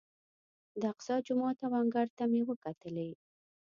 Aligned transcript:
د 0.79 0.81
اقصی 0.93 1.15
جومات 1.27 1.57
او 1.65 1.71
انګړ 1.81 2.07
ته 2.17 2.23
مې 2.31 2.41
وکتلې. 2.49 3.09